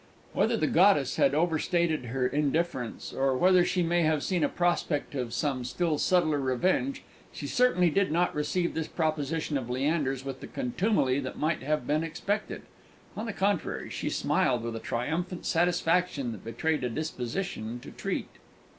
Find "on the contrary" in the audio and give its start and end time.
13.15-13.91